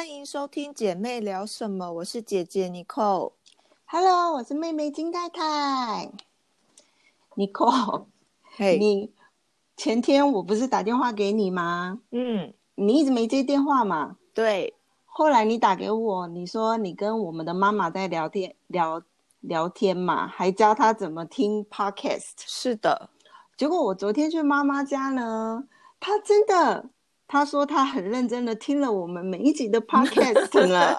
[0.00, 3.32] 欢迎收听姐妹聊什么，我是姐姐 Nicole。
[3.84, 6.10] Hello，我是妹妹金太太。
[7.36, 8.06] Nicole，
[8.56, 9.12] 嘿、你
[9.76, 12.00] 前天我不是打电话给你吗？
[12.12, 14.16] 嗯，你一直没接电话嘛。
[14.32, 14.72] 对，
[15.04, 19.02] 后来你打给我，你说你跟我们的妈妈在聊天聊
[19.40, 22.36] 聊天嘛，还教她怎么听 Podcast。
[22.38, 23.10] 是的，
[23.54, 25.68] 结果我昨天去妈妈家呢，
[26.00, 26.88] 她真的，
[27.32, 30.96] 她说他很认真的听了我们每一集的 Podcast 呢。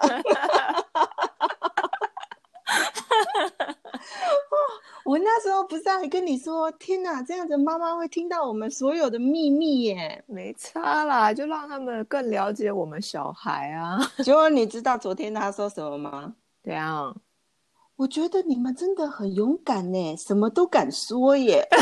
[5.04, 10.24] 我那时候不是还跟你说，天哪，这样子妈妈会听到我们所有的秘密耶。
[10.26, 13.98] 没差啦，就让他们更了解我们小孩啊。
[14.24, 16.32] 结果你知道昨天他说什么吗？
[16.64, 17.14] 怎样？
[17.96, 21.68] 我觉得你们真的很勇敢呢，什么都敢说耶。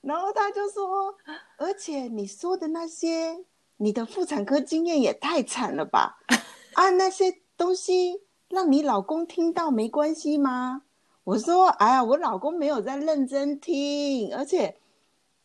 [0.00, 1.14] 然后他就说，
[1.58, 3.44] 而且你说的那些，
[3.76, 6.18] 你的妇产科经验也太惨了吧？
[6.74, 10.82] 啊，那些东西让你老公听到没关系吗？
[11.24, 14.76] 我说，哎呀，我老公没有在认真听，而且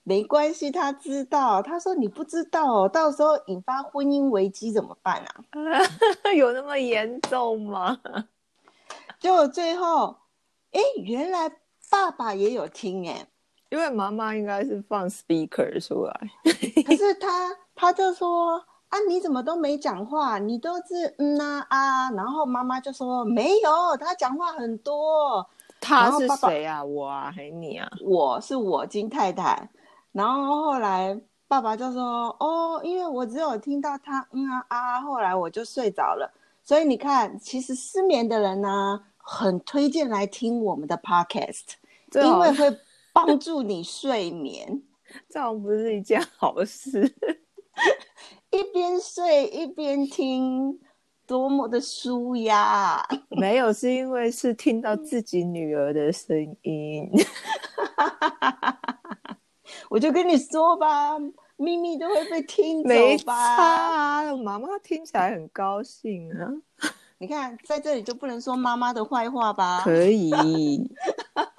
[0.04, 1.62] 没关系，他知道。
[1.62, 5.44] 他说你不知道哦，到时候引发婚姻危机怎么办啊？
[6.36, 8.00] 有那么严重吗？
[9.20, 10.16] 结果最后，
[10.72, 11.52] 哎，原来
[11.90, 13.28] 爸爸也有听哎，
[13.70, 16.20] 因为妈妈应该是放 speaker 出来。
[16.86, 20.40] 可是他他就说啊，你怎么都没讲话？
[20.40, 25.46] 你都是嗯呐啊然后妈妈就说没有，他讲话很多。
[25.80, 26.84] 他是谁啊？
[26.84, 27.88] 我啊，还是你啊？
[28.02, 29.70] 我是我金太太，
[30.12, 36.34] 然后后来爸爸就说哦，因为我只有听到他嗯啊啊，后来我就睡着了。
[36.64, 41.76] 所以你看，其实失眠的人呢、很推荐来听我们的 podcast，
[42.14, 42.78] 因为会
[43.26, 44.82] 帮助你睡眠。
[45.28, 47.02] 这样不是一件好事。
[48.52, 50.80] 一边睡一边听，
[51.26, 53.04] 多么的舒压！
[53.32, 57.10] 没有，是因为是听到自己女儿的声音。
[59.90, 61.18] 我就跟你说吧，
[61.58, 63.34] 秘密都会被听没差。
[63.34, 66.52] 啊，妈妈听起来很高兴啊。
[67.20, 69.82] 你看，在这里就不能说妈妈的坏话吧？
[69.84, 70.90] 可以，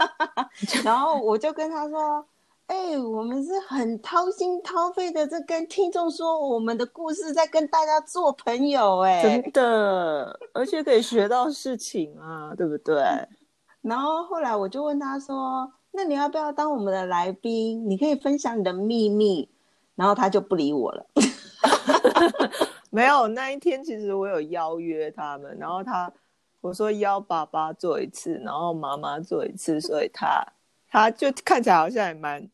[0.85, 2.25] 然后我就跟他说
[2.69, 13.03] ：“哎、我们是很掏心掏肺的在跟听众说我们的故事，在跟大家做朋友、哎，真的，而且可以学到事情啊，对不对？
[13.83, 17.89] 然后后来我就问他说：“那你要不要当我们的来宾？
[17.89, 19.49] 你可以分享你的秘密。”
[19.97, 21.05] 然后他就不理我了。
[22.91, 26.13] 没有，那一天其实我有邀约他们，然后他
[26.61, 30.45] 我说邀爸爸做一次，然后妈妈做一次，所以他
[30.89, 32.49] 他就看起来好像也蛮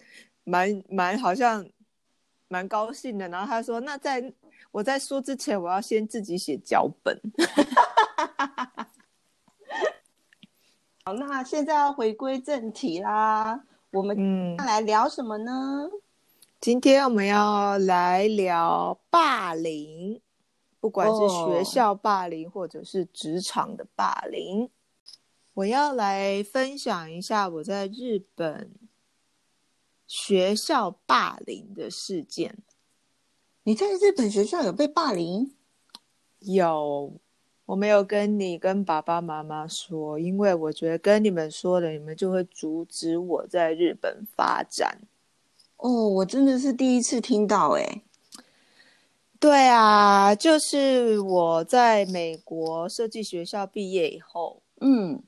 [0.45, 1.65] 蛮蛮好像
[2.49, 3.29] 蛮高兴的。
[3.29, 4.33] 然后他说：“那在
[4.73, 7.19] 我在说之前，我要先自己写脚本。
[11.05, 13.63] 好，那现在要回归正题啦，
[13.93, 15.89] 我”们嗯，来聊什么呢？
[16.61, 20.21] 今天我们要来聊霸凌，
[20.85, 24.69] 不管是学哦校霸凌或者是职场的霸凌。
[25.55, 28.71] 我要来分享一下我在日本
[30.07, 32.59] 学校霸凌的事件。
[33.63, 35.55] 你在日本学校有被霸凌？
[36.41, 37.15] 有，
[37.65, 44.99] 我没有跟你跟爸爸妈妈说，因为我觉得跟你们说了，你们就会阻止我在日本发展。
[45.79, 48.03] 哦，我真的是第一次听到、哎，
[49.45, 55.23] 对啊，就是我在美国设计学校毕业以后，嗯。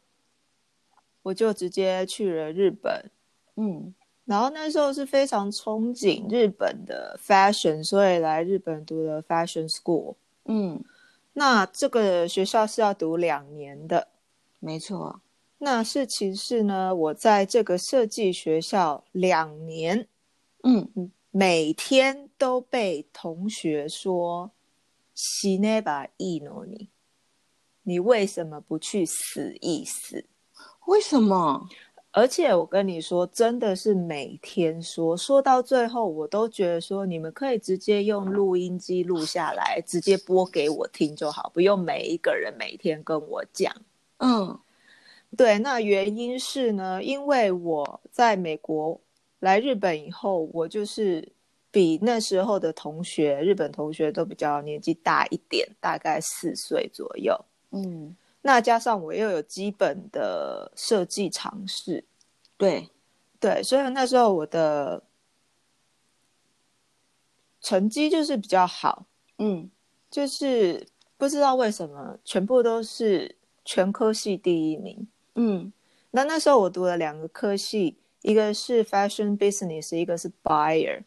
[1.20, 3.10] 我就直接去了日本。
[3.56, 3.94] 嗯，
[4.24, 10.14] 然后那时候是非常憧憬日本的 fashion，所以来日本读了 fashion school。
[10.46, 10.82] 嗯，
[11.34, 14.08] 那这个学校是要读两年的。
[14.60, 15.20] 没错，
[15.58, 20.08] 那事情是呢，我在这个设计学校两年，
[20.62, 24.52] 嗯，每天都被同学说
[25.14, 26.88] “西内巴伊诺尼”，
[27.84, 30.24] 你为什么不去死一死？
[30.86, 31.68] 为什么？
[32.10, 43.70] 而且我跟你说，真的是每天说，说到最后，我都觉得说，你们可以直接用录音机录下来，直接播给我听就好，不用每一个人每天跟我讲。
[44.20, 44.58] 嗯
[45.36, 48.98] 对，那原因是呢，因为我在美国
[49.40, 51.32] 来日本以后，我就是
[51.70, 57.38] 比那时候的同学，日本同学都比较年纪大一点，大概四岁左右。
[57.70, 62.04] 嗯，那加上我又有基本的设计常识，
[62.56, 62.88] 对，
[63.38, 65.02] 对，所以那时候我的
[67.60, 69.04] 成绩就是比较好。
[69.38, 69.70] 嗯
[70.08, 70.86] 就是
[71.18, 73.36] 不知道为什么全部都是
[73.66, 75.06] 全科系第一名。
[75.34, 75.70] 嗯
[76.12, 81.04] 那那时候我读了两个科系，一个是 fashion business，一个是 buyer。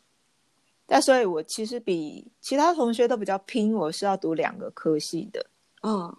[0.86, 5.46] 但所以，我其实比其他同学都比较拼，我是要读两个科系的。
[5.84, 6.16] 嗯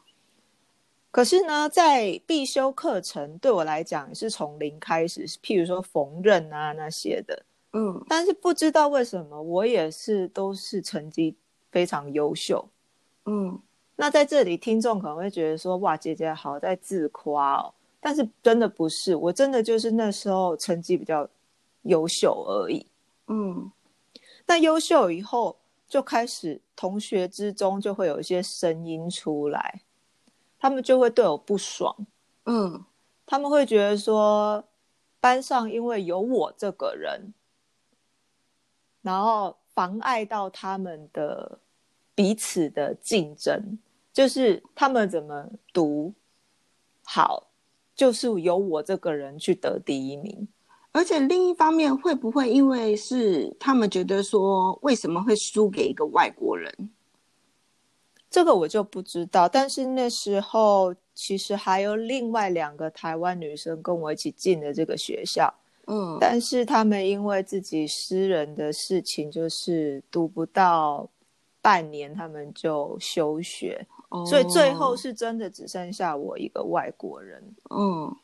[1.10, 7.46] 可是呢，在必修课程对我来讲是从零开始，譬如说缝纫啊那些的。
[7.72, 11.34] 嗯但是不知道为什么，我也是都是成绩
[11.70, 12.68] 非常优秀。
[13.24, 13.58] 嗯
[13.96, 21.28] 那在这里，听众可能会觉得说：“哇，姐姐好在自夸哦。”但是真的不是，我真的就是那时候成绩比较
[21.82, 22.86] 优秀而已。
[23.26, 23.70] 嗯。
[24.46, 25.56] 那优秀以后，
[25.86, 29.82] 就开始同学之中就会有一些声音出来，
[30.58, 31.94] 他们就会对我不爽，
[32.46, 32.84] 嗯。
[33.26, 34.64] 他们会觉得说，
[35.20, 37.32] 班上因为有我这个人，
[39.02, 41.60] 然后妨碍到他们的
[42.12, 43.78] 彼此的竞争，
[44.12, 46.12] 就是他们怎么读
[47.04, 47.49] 好，
[48.00, 50.48] 就是由我这个人去得第一名。
[50.90, 56.72] 而且另一方面，会不会因为是他们觉得说，为什么会输给一个外国人？
[58.30, 65.52] 这个我就不知道，但是那时候其实还有另外两个台湾女生跟我一起进的这个学校，
[65.86, 71.06] 嗯但是他们因为自己私人的事情，就是读不到
[71.60, 77.42] 半年，他们就休学，哦所以最后是真的只剩下我一个外国人。
[77.70, 78.14] 嗯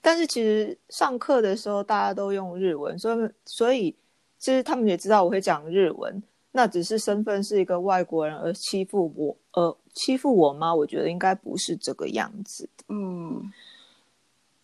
[0.00, 3.94] 但是其实上课的时候大家都用日文，所以所以
[4.38, 10.74] 其实他们也知道我会讲日文，那只是身份是一个外国人而欺负我，呃，欺负我吗？
[10.74, 12.68] 我觉得应该不是这个样子。
[12.88, 13.52] 嗯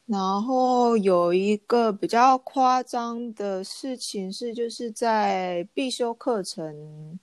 [0.06, 7.20] 然后有一个比较夸张的事情是，就是在必修课程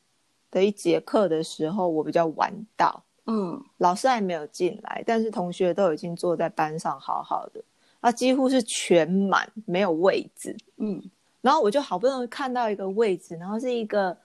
[0.51, 7.63] 的一节课的时候，我比较晚到，嗯老师还没有进来，但是同学都已经坐在班上好好的，
[7.99, 10.55] 啊，几乎是全满，没有位置。
[10.77, 11.01] 嗯
[11.41, 14.17] 然后我就好不容易看到一个位置，然后是一个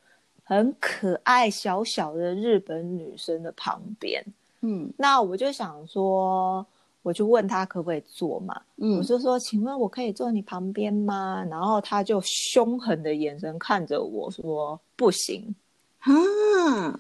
[0.43, 4.25] 很可爱小小的日本女生的旁边，
[4.63, 6.67] 嗯那我就想说，
[7.03, 11.47] 我就问她可不可以坐嘛，我嗯就说，请问我可以坐你旁边吗？
[11.51, 15.55] 然后她就凶狠的眼神看着我说不行。
[15.99, 16.99] 啊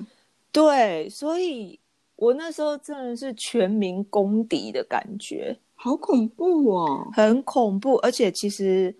[0.53, 1.80] 对，所以
[2.20, 7.08] 我那时候真的是全民公敌的感觉，好恐怖哦！
[7.14, 7.96] 很恐怖。
[8.02, 8.94] 而且其实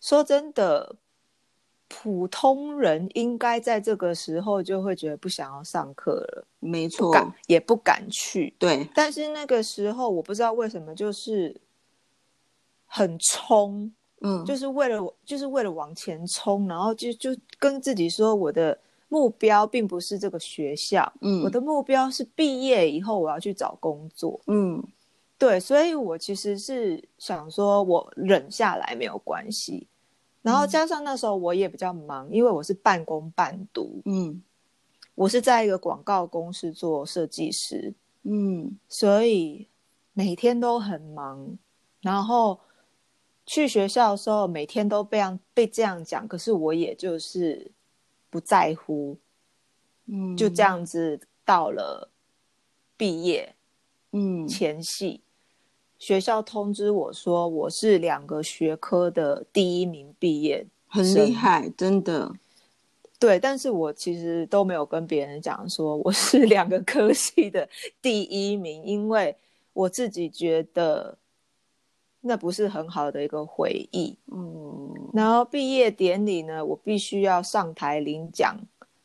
[0.00, 0.96] 说真的，
[1.86, 8.54] 普通人应该在这个时候就会觉得不想要上课了，没错，敢也不敢去。
[8.58, 11.54] 对，但是那个时候我不知道为什么就是
[12.86, 13.92] 很冲，
[14.22, 18.78] 嗯，就是为了就是为了往前冲，然后就就跟自己说我的
[19.12, 24.40] 目标并不是这个学校，嗯我的目标是毕业以后我要去找工作。
[24.46, 24.82] 嗯
[25.36, 29.86] 对，所以我其实是想说，我忍下来没有关系。
[30.40, 34.42] 然后加上那时候我也比较忙，因为我是半工半读，嗯
[35.14, 37.92] 我是在一个广告公司做设计师，
[38.22, 39.68] 嗯所以
[40.14, 41.58] 每天都很忙。
[42.00, 42.58] 然后
[43.44, 47.70] 去学校的时候，每天都被样被这样讲，可是我也就是
[48.32, 49.18] 不在乎，
[50.06, 52.08] 嗯，就这，样子到了
[52.96, 53.54] 毕业
[54.12, 54.48] 嗯。
[54.48, 55.20] 前夕，
[55.98, 62.32] 学校通知我说我是两个学科的第一名毕业，很厉害，真的，
[63.18, 67.68] 对，但是我其实都没有跟别人讲说我是两个科系的
[68.00, 69.36] 第一名，因为
[69.74, 71.18] 我自己觉得
[72.22, 74.16] 那不是很好的一个回忆。
[74.32, 78.56] 嗯，然后毕业典礼呢，我必须要上台领奖，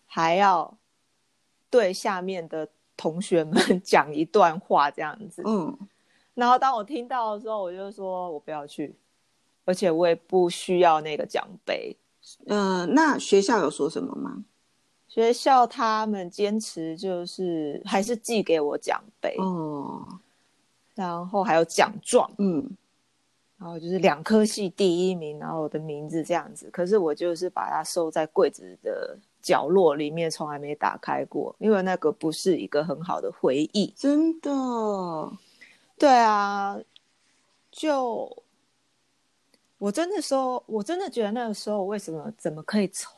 [0.06, 0.78] 还要
[1.70, 5.44] 对下面的同学们 讲一段话这样子。
[5.46, 5.78] 嗯
[6.34, 8.96] 然后当我听到的时候，我就说我不要去，
[9.66, 11.98] 而且我也不需要那个奖杯。
[12.46, 14.46] 呃，那学校有说什么吗？
[15.08, 20.06] 学校他们坚持就是还是寄给我奖杯，哦，
[20.94, 22.70] 然后还有奖状，嗯
[23.60, 26.70] 然后就是两科系第一名，然后我的名字这样子。
[26.72, 33.92] 可是我就是把它收在柜子的角落里面，从来没打开过，因为那个不是一个很好的回忆。
[33.98, 34.52] 真的，
[35.98, 36.80] 对啊，
[37.72, 38.44] 就
[39.80, 43.12] 我真的说，我真的觉得那个时候为什么怎么可以撑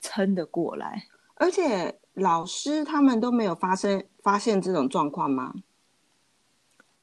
[0.00, 1.06] 撑得过来？
[1.34, 5.52] 而且老师他们都没有发生发现这种状况吗？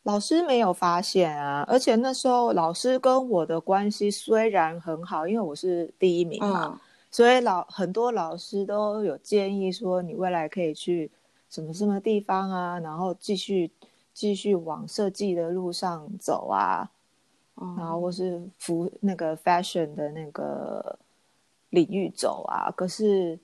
[0.10, 6.80] 老师没有发现啊，而且那时候老师跟我的关系虽然很好，因为我是第一名嘛，嗯
[7.12, 11.12] 所以老很多老师都有建议说，你未来可以去
[11.48, 13.70] 什么什么地方啊，然后继续
[14.12, 16.90] 继续往设计的路上走啊，
[17.54, 20.98] 哦然后或是服那个 fashion 的那个
[21.70, 22.72] 领域走啊。
[22.76, 23.38] 可是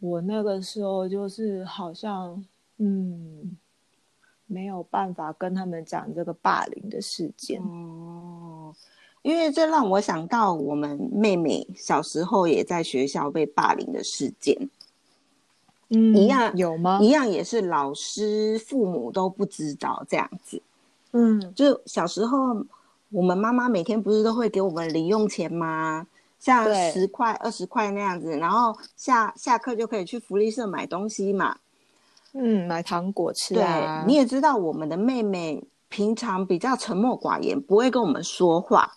[0.00, 2.44] 我那个时候就是好像
[2.76, 3.56] 嗯
[4.46, 7.60] 没有办法跟他们讲这个霸凌的事件。
[7.62, 8.74] 哦，
[9.22, 14.68] 因为这让我想到我们妹妹小时候也在学校被霸凌的事件，
[15.88, 16.98] 嗯一样有吗？
[17.00, 20.60] 一样也是老师、父母都不知道这样子。
[21.12, 22.64] 嗯就小时候，
[23.10, 26.06] 我们妈妈每天不是都会给我们零用钱吗？
[26.38, 31.56] 像十块、二十块那样子，然后下下课就可以去福利社买东西嘛。
[32.36, 34.04] 嗯，买糖果吃对，啊。
[34.06, 38.96] 你也知道，我们的妹妹平常比较沉默寡言，不会跟我们说话。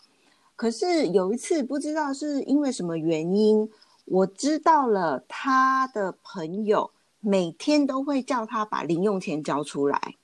[0.56, 3.70] 可是有一次，不知道是因为什么原因，
[4.06, 6.90] 我知道了她的朋友
[7.20, 10.16] 每天都会叫她把零用钱交出来。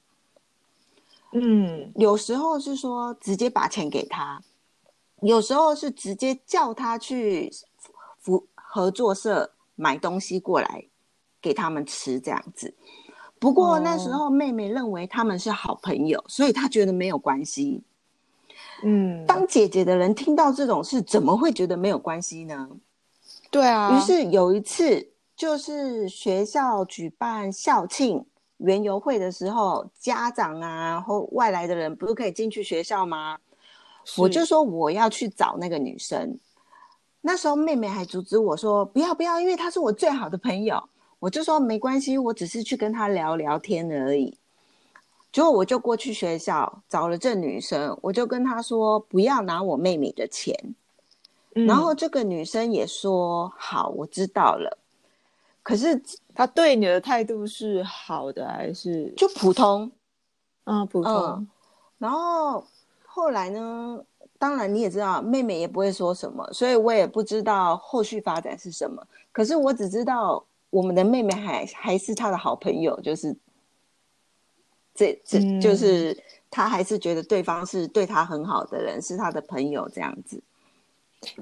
[1.36, 4.42] 嗯有时候是说直接把钱给他，
[5.22, 7.52] 有时候是直接叫他去
[8.20, 10.86] 服合作社买东西过来
[11.42, 12.74] 给他们吃这样子。
[13.44, 17.84] 不过哦那时候妹妹认为他们是好朋友，所以她觉得没有关系。
[18.84, 22.70] 嗯，当姐姐的人听到这种事，怎么会觉得没有关系呢？
[23.52, 28.26] 对啊，于是有一次，就是学校举办校庆
[28.60, 33.38] 园游会的时候，家长啊或外来的人不是可以进去学校吗？
[34.18, 36.40] 我就说我要去找那个女生。
[37.20, 40.82] 那时候妹妹还阻止我说不要不要，因为她是我最好的朋友。
[41.24, 44.38] 我就说没关系，我只是去跟他聊聊天而已。
[45.32, 50.54] 结果我就过去学校找了这女生，我就跟她说不要拿我妹妹的钱。
[51.56, 54.78] 嗯然后这个女生也说好，我知道了。
[55.62, 56.04] 可是
[56.36, 59.90] 她对你的态度是好的还是就普通，
[60.66, 61.48] 啊普通嗯？
[62.00, 62.68] 然后
[63.06, 64.04] 后来呢？
[64.38, 69.02] 当然你也知道，妹妹也不会说什么，所以我也不知道后续发展是什么。
[69.32, 73.36] 可是我只知道我们的妹妹还还是他的好朋友，就是
[74.96, 76.18] 这这、嗯就是
[76.50, 80.42] 他还是觉得对方是对他很好的人，是他的朋友这样子。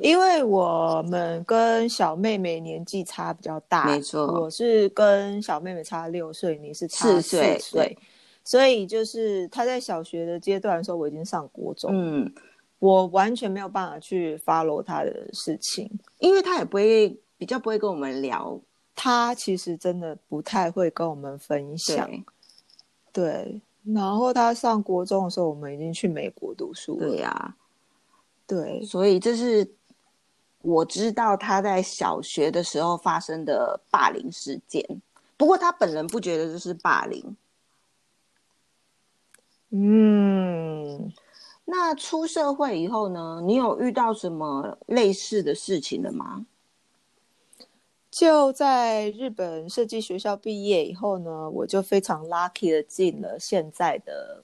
[0.02, 7.98] 因为我们跟小妹妹年纪差比较大，没错我是跟小妹妹差六岁，你是差四四岁岁，
[8.44, 12.32] 所以就是她在小学的阶段的时候，我已经上国中，嗯，
[12.80, 15.90] 我完全没有办法去 follow 她的事情。
[16.20, 18.60] 因为她也不会比较不会跟我们聊，
[19.04, 22.24] 她其实真的不太会跟我们分享，对
[23.12, 23.62] 对。
[23.84, 27.56] 然后他上国中的时候，我们已经去美国读书了，对呀、
[28.46, 29.68] 对，所以这是
[30.62, 34.86] 我知道他在小学的时候发生的霸凌事件。
[35.36, 37.36] 不过他本人不觉得这是霸凌。
[39.72, 41.12] 嗯，
[41.66, 43.42] 那出社会以后呢？
[43.44, 46.46] 你有遇到什么类似的事情了吗？
[48.12, 54.44] 就在日本设计学校毕业以后呢，我就非常 lucky 的进了现在的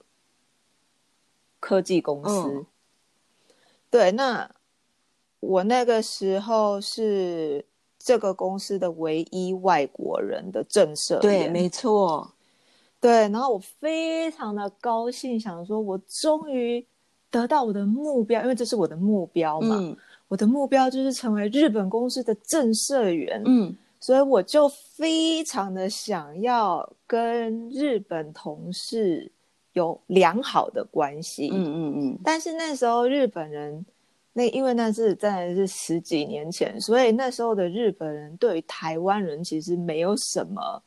[1.60, 2.32] 科技公司。
[2.32, 2.66] 嗯
[3.90, 4.50] 对，那
[5.40, 7.66] 我那个时候是
[7.98, 12.34] 这个公司的唯一外国人的正社对，没错。
[13.00, 16.86] 对，然后我非常的高兴，想说我终于
[17.30, 19.78] 得到我的目标，因为这是我的目标嘛。
[19.80, 19.98] 嗯
[20.28, 23.42] 我的目标就是成为日本公司的正社员。
[23.46, 29.30] 嗯所以我就非常的想要跟日本同事
[29.74, 31.50] 有良好的关系。
[31.52, 33.84] 嗯嗯嗯，但是那时候日本人，
[34.34, 40.84] 那因为那是真的是十几年前，所以那时候的日本人对于台湾人其实没有什么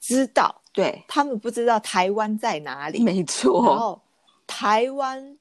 [0.00, 3.04] 知道，对，他们不知道台湾在哪里。
[3.04, 3.76] 没然错。
[3.76, 4.00] 后
[4.46, 5.36] 台湾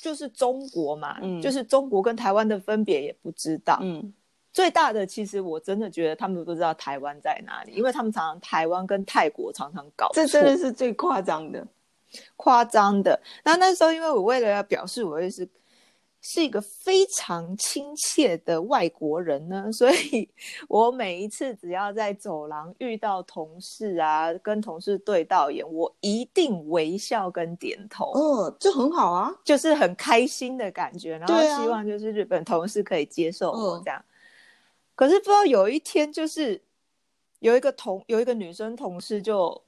[0.00, 3.78] 就是中国嘛，嗯就是中国跟台湾的分别也不知道。
[3.82, 4.14] 嗯，
[4.52, 11.66] 最大的其实我真的觉得他们不知道台湾在哪里，因为他们常常台湾跟泰国常常搞这真的是最夸张的。
[12.36, 13.20] 夸张的。
[13.44, 15.46] 那那时候因为我为了要表示我也是
[16.20, 20.28] 是一个非常亲切的外国人呢， 所以
[20.68, 28.12] 我每一次只要在走廊遇到同事啊，跟同事对到眼，我一定微笑跟点头。
[28.12, 29.32] 哦，这很好啊。
[29.44, 34.04] 就是很开心的感觉，然后希望就是日本同事可以接受我嗯这样。
[34.94, 36.60] 可是不知道有一天，就是
[37.38, 39.62] 有一个同有一个女生同事就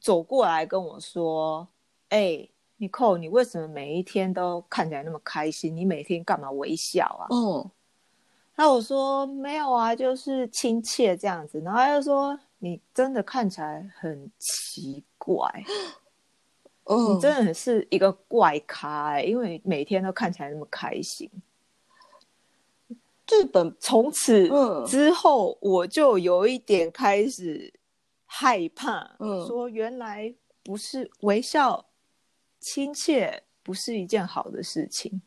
[0.00, 1.68] 走过来跟我说
[2.08, 5.74] ：“哎、你扣，你为什么每一天都看起来那么开心？
[5.74, 7.26] 你每天干嘛微笑啊？
[7.30, 7.70] 哦，
[8.54, 11.60] 那我说没有啊，就是亲切这样子。
[11.60, 15.48] 然后他就说你真的看起来很奇怪，
[16.84, 21.30] 哦，你真的是一个怪咖、欸，因为每天都看起来那么开心。
[23.28, 27.72] 日本从此嗯之后，我就有一点开始
[28.26, 31.84] 害怕，嗯说原来不是微笑
[32.66, 35.22] 亲切不是一件好的事情。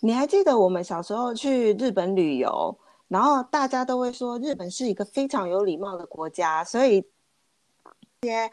[0.00, 7.00] 你还记得我们小时候去日本旅游，然后大家都会说日本是一个非常有礼貌的国家，所以
[8.20, 8.50] 这些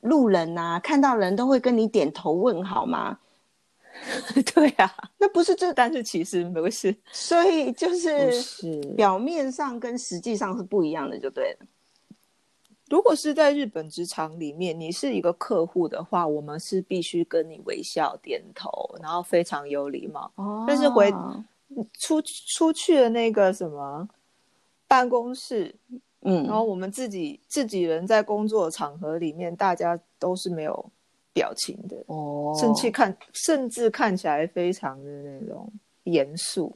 [0.00, 3.20] 路人呐、看到人都会跟你点头问好吗？
[4.54, 8.80] 对啊，那不是这，但是其实不是，所以就是是。
[8.96, 11.66] 表面上跟实际上是不一样的，就对了。
[12.88, 18.70] 如果是在日本职场里面，你是一个客户的话，我们是必须跟你微笑点头，
[19.02, 20.30] 然后非常有礼貌。
[20.36, 21.12] 哦但是回
[21.98, 24.08] 出出去的那个什么
[24.86, 25.74] 办公室，
[26.20, 30.90] 嗯，然后我们自己自己人在工作场合里面，大家都是没有
[31.32, 35.68] 表情的，哦，甚至看甚至看起来非常的那种
[36.04, 36.72] 严肃，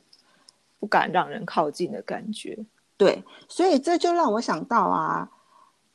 [0.81, 2.59] 不敢让人靠近的感觉。
[2.97, 5.31] 对，所以这就让我想到啊，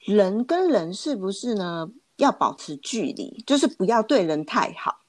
[0.05, 5.01] 人跟人是不是呢要保持距离，就是不要对人太好。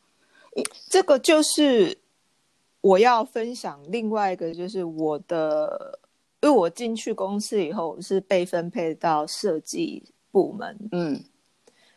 [0.88, 1.98] 这个就是
[2.80, 5.98] 我要分享另外一个，就是我的，
[6.40, 11.22] 因为我进去公司以后我是被分配到设计部门，嗯。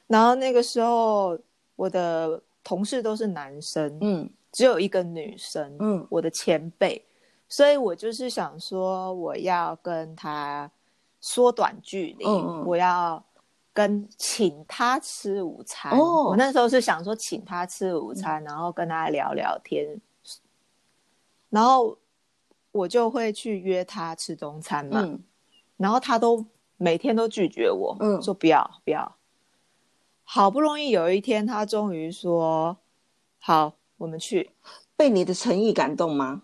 [0.07, 1.37] 然后那个时候
[1.75, 4.29] 我的同事都是男生，嗯。
[4.51, 6.05] 只有一个女生，嗯。
[6.09, 7.01] 我的前辈，
[7.47, 10.69] 所以我就是想说，我要跟他
[11.21, 12.25] 缩短距离，
[12.65, 13.23] 我要
[13.73, 15.91] 跟请他吃午餐。
[15.91, 19.99] 哦我那时候是想说请他吃午餐，然后跟他聊聊天，
[21.49, 21.97] 然后
[22.71, 25.23] 我就会去约他吃中餐嘛，嗯
[25.77, 26.45] 然后他都
[26.77, 29.15] 每天都拒绝我，嗯说不要不要。
[30.23, 32.77] 好不容易有一天，他终于说
[33.39, 34.51] 好，我们去。
[34.95, 36.43] 被你的诚意感动吗？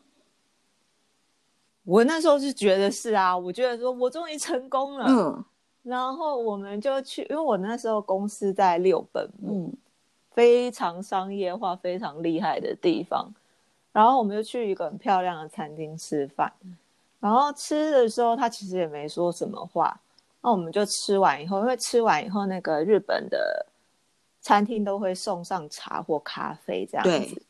[1.85, 5.45] 我那时候是觉得是啊，我觉得说我终于成功了，嗯。
[5.83, 9.77] 然后我们就去，因为我那时候公司在六本木，嗯。
[10.31, 13.33] 非常商业化、非常厉害的地方，
[13.93, 16.51] 然后我们就去一个很漂亮的餐厅吃饭，
[17.21, 19.97] 然后吃的时候他其实也没说什么话，
[20.41, 23.65] 那我们就吃完以后，因为吃完以后那个日本的
[24.41, 27.27] 餐厅都会送上茶或咖啡这样对。
[27.27, 27.41] 子，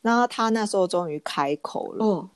[0.00, 2.30] 然后他那时候终于开口了，哦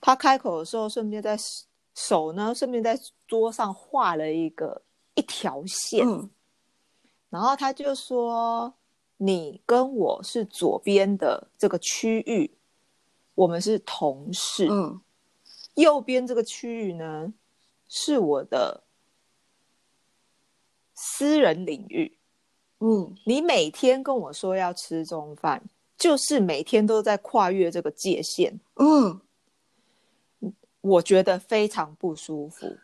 [0.00, 4.80] 他开口的时候，顺便在手手呢，顺便在桌上画了一个
[5.14, 6.30] 一条线，嗯。
[7.28, 8.72] 然后他就说
[9.18, 12.50] ：“你跟我是左边的这个区域，
[13.34, 15.00] 我们是同事；嗯。
[15.74, 17.32] 右边这个区域呢，
[17.88, 18.84] 是我的
[20.94, 22.16] 私人领域。
[22.78, 23.14] 嗯。
[23.26, 25.60] 你每天跟我说要吃中饭，
[25.98, 29.20] 就是每天都在跨越这个界限。”嗯
[30.80, 32.76] 我觉得非常不舒服。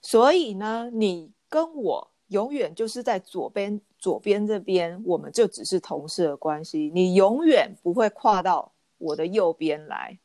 [0.00, 10.18] 所以呢，你跟我永远就是在左边左边这边，我们就只是同事的关系，你永远不会跨到我的右边来。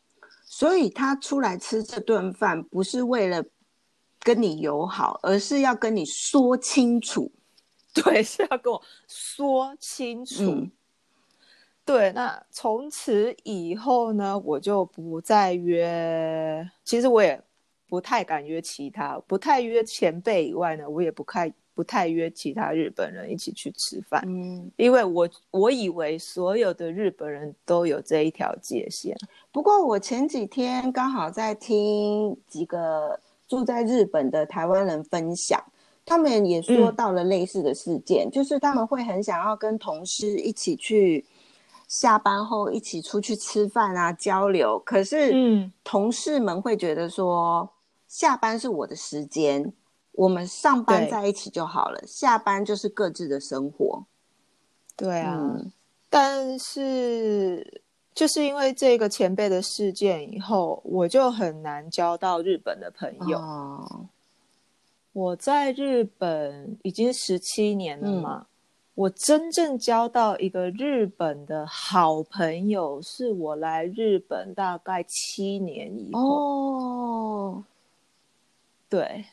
[0.45, 3.43] 所以他出来吃这顿饭，不是为了
[4.21, 7.31] 跟你友好，而是要跟你说清楚。
[7.93, 10.67] 对，是要跟我说清楚。
[11.87, 16.69] 对，那从此以后呢，我就不再约。
[16.83, 17.41] 其实我也
[17.87, 29.15] 不太敢约其他，不太约前辈以外呢，我也不太不太约其他日本人一起去吃饭，嗯，因为我我以为所有的日本人都有这一条界限。
[29.53, 35.63] 不过我前几天刚好在听几个住在日本的台湾人分享，
[36.05, 41.23] 他们也说嗯到了类似的事件，就是他们会很想要跟同事一起去
[41.87, 47.69] 下班后一起出去吃饭啊交流，可是嗯，同事们会觉得说，
[48.07, 49.73] 下班是我的时间，
[50.11, 54.05] 我们上班在一起就好了，下班就是各自的生活。
[54.95, 55.35] 对啊。
[55.39, 55.71] 嗯
[56.09, 57.81] 但是
[58.15, 63.37] 就是因为这个前辈的事件以后，我就很难交到日本的朋友。
[63.37, 64.05] 哦，
[65.11, 68.45] 我在日本已经十七年了嘛，嗯
[68.97, 76.19] 我真正交到一个日本的好朋友，是我来日本大概七年以后。
[76.19, 77.63] 哦，
[78.89, 79.25] 对，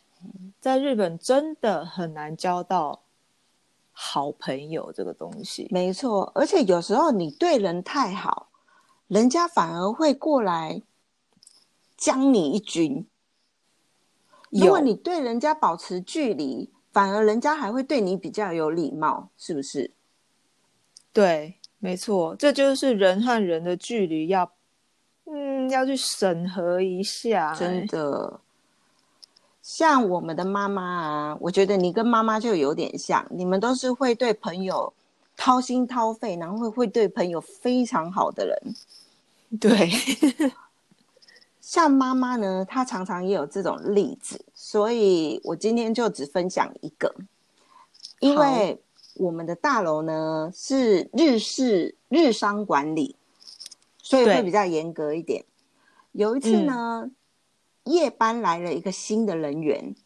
[0.61, 3.01] 在日本真的很难交到
[3.91, 5.67] 好朋友这个东西。
[5.71, 8.49] 没错，而且有时候你对人太好，
[9.09, 10.83] 人家反而会过来
[11.97, 13.07] 将你一军。
[14.51, 19.91] 如果你对人家保持距离，反而人家还会对你比较有礼貌，是不是？
[21.13, 24.51] 对，没错，这就是人和人的距离要，
[25.25, 28.41] 嗯，要去审核一下、真欸的，
[29.61, 34.93] 像我们的妈妈啊，我觉得你跟妈妈就有点像，你们都是会对朋友
[35.37, 38.75] 掏心掏肺，然后会会对朋友非常好的人。
[39.61, 39.91] 对，
[41.75, 47.13] 像妈妈呢，她常常也有这种例子，所以我今天就只分享一个，
[48.21, 48.81] 因为
[49.15, 53.17] 我们的大楼呢是日式日商管理，
[53.99, 55.45] 所以会比较严格一点。
[56.13, 57.11] 有一次呢，
[57.83, 59.97] 夜班来了一个新的人员，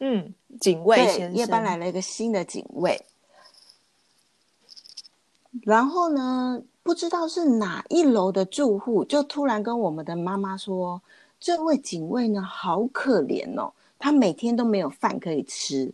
[0.00, 3.00] 嗯，警卫先，生，夜班来了一个新的警卫，
[5.62, 11.02] 然后呢，不知道是哪一楼的住户，就突然跟我们的妈妈说
[11.38, 15.92] ：“这位警卫呢，好可怜哦，他每天都没有饭可以吃，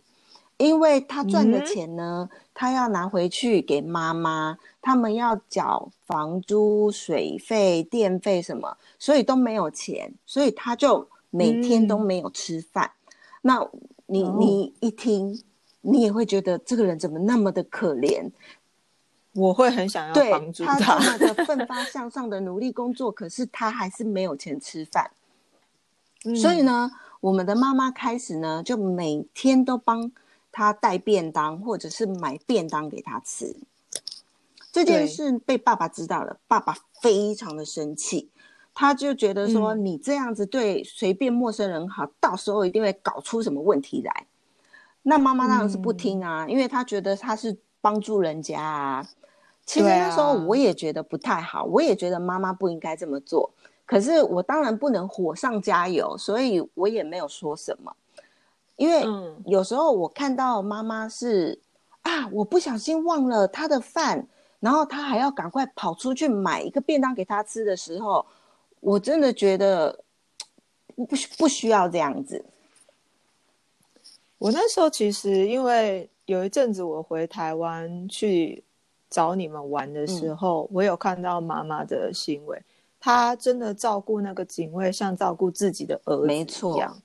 [0.55, 12.89] 因为他赚的嗯钱呢，他要拿回去给妈妈，他们要缴房租、水费、电费什么，所以都没有钱，所以他就每天都嗯没有吃饭。
[13.41, 13.59] 那
[14.05, 15.43] 你哦你一听，
[15.81, 18.31] 你也会觉得这个人怎么那么的可怜？
[19.35, 25.11] 我会很想要帮助他这么的 奋发向上的努力工作，可是他还是没有钱吃饭。
[26.23, 30.11] 嗯所以，呢，我们的妈妈开始呢，就每天都帮
[30.51, 33.55] 他带便当，或者是买便当给他吃。
[34.71, 38.29] 这件事被爸爸知道了，爸爸非常的生气，
[38.73, 44.25] 他就觉得说，嗯你这样子对随便陌生人好，到时候一定会搞出什么问题来。
[45.03, 49.07] 那妈妈当然是不听啊，因为她觉得她是帮助人家啊。
[49.65, 53.49] 其实那时候啊我也觉得不太好，我也觉得妈妈不应该这么做。
[53.85, 57.95] 可是我当然不能火上加油，所以我也没有说什么。
[58.75, 61.59] 因为嗯有时候我看到妈妈是
[62.01, 64.27] 啊，我不小心忘了她的饭，
[64.59, 68.25] 然后她还要赶快跑出去买一个便当给她吃的时候，
[68.81, 70.03] 我真的觉得
[71.07, 72.43] 不需不需要这样子。
[74.37, 78.61] 我那时候其实因为有一阵子我回台湾去
[79.15, 82.61] 找你们玩的时候，我有看到妈妈的行为，
[82.99, 87.01] 她真的照顾那个警卫像照顾自己的儿子没错一样。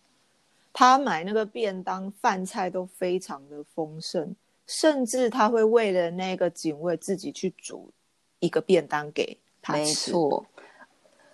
[0.72, 4.34] 她买那个便当饭菜都非常的丰盛，
[4.66, 7.92] 甚至她会为了那个警卫自己去煮
[8.40, 10.10] 一个便当给他没吃。
[10.10, 10.44] 错。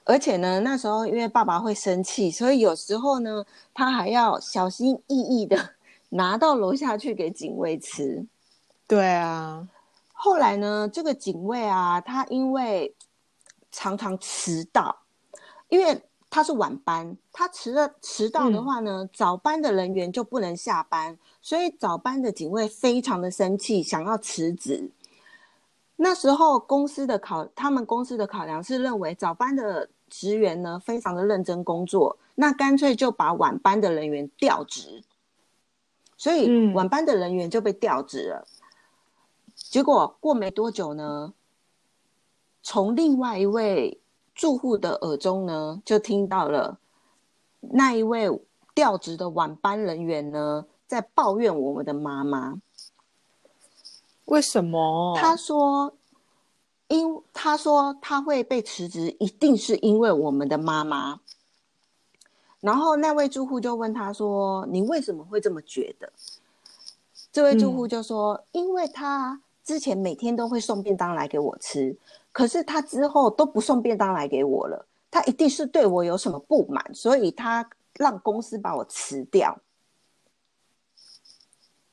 [0.05, 5.57] 而且呢，那时候因为爸爸会生气，所以有时候呢，他还要小心翼翼的
[6.11, 8.27] 拿到楼下去给警卫吃。
[8.87, 9.67] 对啊，
[10.19, 12.95] 后来呢，这个警卫啊，他因为
[13.71, 15.03] 常常迟到，
[15.69, 24.91] 因为他是晚班，他迟了迟到的话呢，早班的人员就不能下班，所以早班的警卫非常的生气，想要辞职。
[25.97, 35.05] 那时候公司的考，他们公司的考量是认为早班的职员呢非常的认真工作，那干脆就把晚班的人员调职，
[36.17, 38.47] 所以嗯晚班的人员就被调职了。
[39.69, 41.35] 结果过没多久呢，
[42.63, 44.01] 从另外一位
[44.35, 46.79] 住户的耳中呢，就听到了
[47.61, 48.29] 那一位
[48.75, 52.61] 调职的晚班人员呢，在抱怨我们的妈妈。
[54.27, 55.17] 为什么？
[55.19, 55.95] 他说，
[56.89, 61.21] 因他说他会被辞职，一定是因为我们的妈妈。
[62.61, 66.13] 然后那位住户就问他说：“你为什么会这么觉得？”
[67.31, 71.99] 这位住户就说：“因为他之前每天都会送便当来给我吃，
[72.31, 79.59] 可是他之后都不送便当来给我了，他一定是对我有什么不满，所以他让公司把我辞掉。”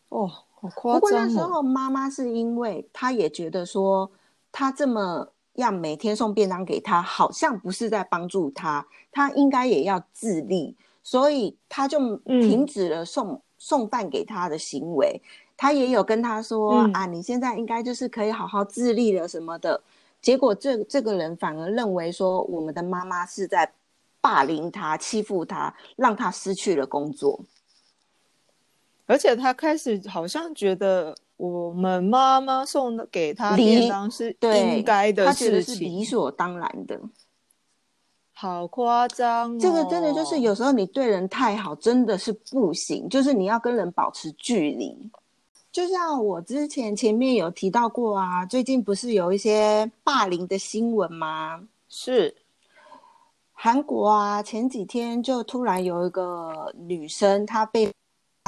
[0.10, 1.28] 哦，好夸张不过那。
[1.28, 4.12] 时候妈妈是因为她也觉得说，
[4.52, 15.20] 他这么样每天送便当给他，好像不是在帮助他，他应该也要自立，所以他就停止了送、送饭给他的行为。
[15.56, 19.82] 他也有跟他说、嗯啊，你现在应该就是可以好好自立了什么的。
[20.22, 23.72] 结果这这个人反而认为说，我们的妈妈是在
[24.22, 27.42] 霸凌他、欺负他，让他失去了工作。
[29.06, 36.98] 而且他开始好像觉得我们妈妈送的给他理便当是对，应该的他觉得事是理，所当然的。
[38.32, 39.58] 好夸张、哦。
[39.60, 44.98] 这个真的就是有时候你对人太好，真的是不行，就是你要跟人保持距离。
[45.74, 51.68] 就像我之前前面有提到过啊，最近不是有一些霸凌的新闻吗？
[51.90, 52.36] 是
[53.54, 57.92] 韩国啊，前几天就突然有一个女生，她被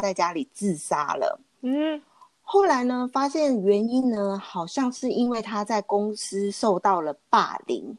[0.03, 1.39] 在家里自杀了。
[1.61, 1.99] 嗯
[2.43, 7.97] 后来呢，发现原因呢，好像是因为她在公司受到了霸凌。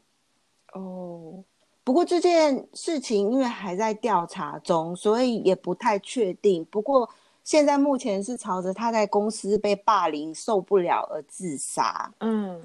[0.71, 1.43] 哦
[1.83, 6.63] 不过这件事情因为还在调查中，所以也不太确定。
[6.65, 7.09] 不过
[7.47, 12.13] 现在目前是朝着他在公司被霸凌受不了而自杀。
[12.19, 12.61] 嗯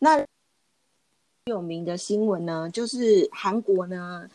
[0.00, 0.20] 那
[1.44, 4.28] 有名的新闻呢，就是韩国呢，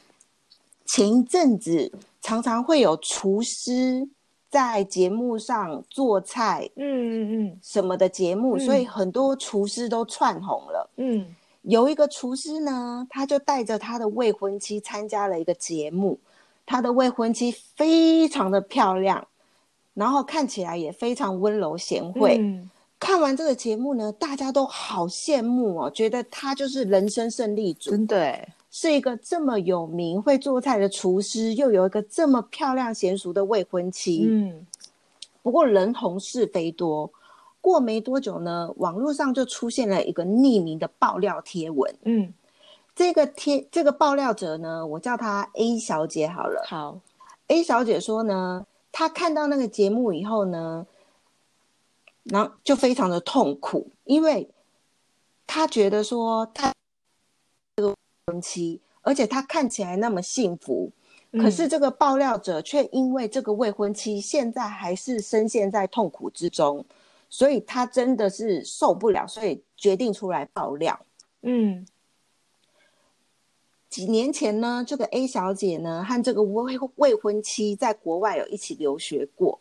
[0.85, 4.07] 前一阵子常常会有厨师
[4.49, 10.89] 在节目上做菜嗯嗯什么的节目，嗯所以很多厨师都窜红了。
[10.95, 16.17] 嗯有一个厨师呢，他就带着他的未婚妻参加了一个节目，
[16.65, 19.27] 他的未婚妻非常的漂亮，
[19.95, 22.37] 然后看起来也非常温柔贤惠。
[22.39, 34.25] 嗯看完这个节目呢，大家都好羡慕哦，觉得他就是人生胜利组，真的哎，是一个这么有名会做菜的厨师，又有一个这么漂亮娴熟的未婚妻。
[34.29, 34.65] 嗯
[35.43, 37.11] 不过人红是非多，
[37.59, 41.93] 过没多久呢，网络上就出现了一个匿名的爆料贴文。
[42.03, 42.33] 嗯
[42.95, 46.63] 这个贴这个爆料者呢，我叫她 A 小姐好了。
[46.65, 46.97] 好
[47.47, 48.65] A 小姐说呢，
[48.97, 50.87] 她看到那个节目以后呢，
[52.23, 54.49] 然后就非常的痛苦，因为
[55.45, 56.71] 他觉得说他
[57.75, 57.93] 这个
[58.25, 60.89] 婚妻，而且他看起来那么幸福，
[61.33, 66.85] 可是这个爆料者却因为这个未婚妻现在还是深陷在痛苦之中，
[67.29, 70.97] 所以他真的是受不了，所以决定出来爆料。
[71.41, 71.85] 嗯
[73.95, 79.57] 几年前呢，这个 A 小姐呢和这个未未婚妻在国外有一起留学过，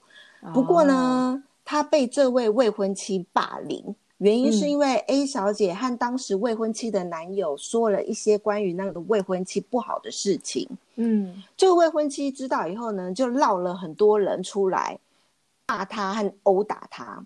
[0.52, 10.68] 不过哦呢，她被这位未婚妻霸凌，原因是嗯因为 A 小姐和当时未婚妻的男友说了一些关于那个未婚妻不好的事情。
[10.96, 14.98] 嗯这个未婚妻知道以后呢，就闹了很多人出来
[15.68, 17.24] 骂她和殴打她。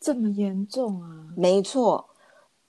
[0.00, 1.08] 这么严重啊？
[1.36, 2.08] 没错，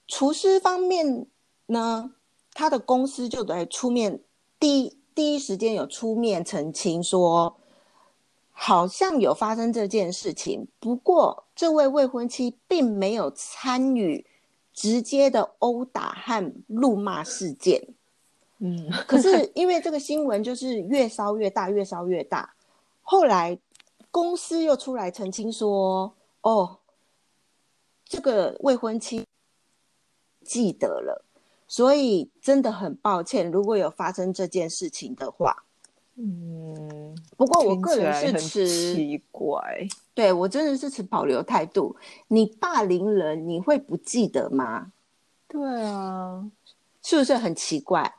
[0.07, 1.25] 厨师方面
[1.65, 2.11] 呢，
[2.53, 4.19] 他的公司就得出面，
[4.59, 7.57] 第一第一时间有出面澄清说，
[8.51, 14.25] 好像有发生这件事情，不过这位未婚妻并没有参与
[14.73, 17.87] 直接的殴打和辱骂事件。
[18.59, 22.53] 嗯可是因为这个新闻就是越烧越大，越烧越大，
[23.01, 23.59] 后来
[24.09, 26.77] 公司又出来澄清说，哦，
[28.05, 29.25] 这个未婚妻
[30.45, 31.25] 记得了，
[31.67, 35.63] 所以真的很抱歉，如果有发生这件事情的话。
[36.15, 39.59] 嗯，不过我个人是很持，奇怪。
[40.13, 41.95] 对我真的是持保留态度。
[42.27, 44.91] 你霸凌人，你会不记得吗？
[45.47, 46.47] 对啊，
[47.01, 48.13] 是不是很奇怪？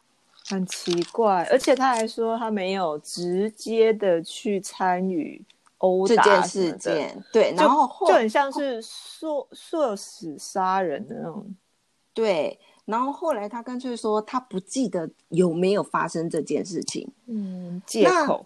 [0.47, 5.41] 很奇怪，而且他还说他没有直接的去参与
[5.79, 11.47] 殴这件事件，对，就然后后就很像是唆唆使杀人的那种。
[12.13, 17.11] 对，然后后来他干脆说他不记得有没有发生这件事情。
[17.27, 18.45] 嗯，借口。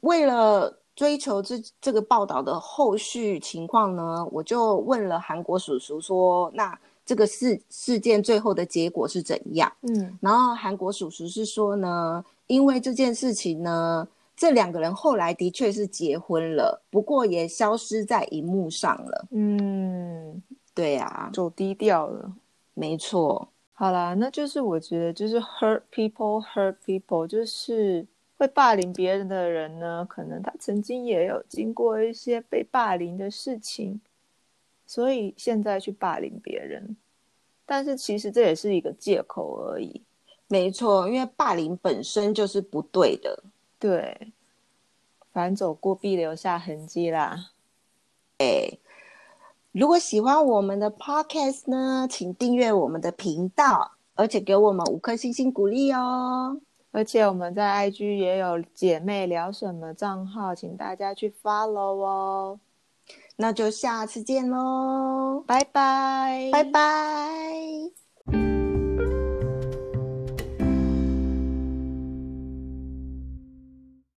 [0.00, 9.70] 为了追求这这个报道的后续情况呢，我就问了韩国叔叔说，那这个事事件最后的结果是怎样？
[9.82, 19.26] 嗯然后韩国叔叔是说呢，因为这件事情呢，这两个人后来的确是结婚了，不过也消失在荧幕上了。
[19.30, 20.42] 嗯，
[20.74, 22.32] 对啊，走低调了。
[22.74, 28.06] 没错，好啦，那就是我觉得就是 hurt people hurt people，就是
[28.38, 34.00] 会霸凌别人的人呢，可能他曾经也有经过一些被霸凌的事情，
[34.86, 36.96] 所以现在去霸凌别人。
[37.66, 40.02] 但是其实这也是一个借口而已。
[40.46, 43.42] 没错，因为霸凌本身就是不对的。
[43.80, 44.32] 对，
[45.32, 47.50] 反走过必留下痕迹啦。
[49.74, 56.60] 如果喜欢我们的 podcast 呢，请订阅我们的频道，而且给我们五颗星星鼓励哦。
[56.92, 62.60] 而且我们在 IG 也有姐妹聊什么账号，请大家去 follow 哦。
[63.34, 68.03] 那就下次见喽，拜拜，拜拜。